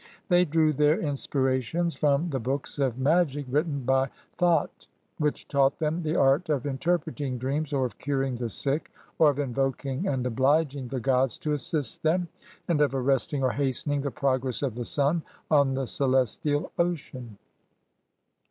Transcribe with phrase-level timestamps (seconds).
[0.29, 4.87] They drew their inspirations from the books of magic written by Thot,
[5.19, 9.37] which taught them the art of interpreting dreams or of curing the sick, or of
[9.37, 12.29] invoking and obhging the gods to assist them,
[12.67, 17.37] and of arresting or hastening the progress of the sun on the celestial ocean.